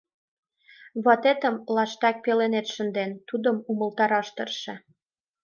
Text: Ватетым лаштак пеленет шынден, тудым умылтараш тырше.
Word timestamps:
Ватетым 1.03 1.55
лаштак 1.75 2.15
пеленет 2.23 2.67
шынден, 2.73 3.11
тудым 3.27 3.57
умылтараш 3.71 4.27
тырше. 4.35 4.75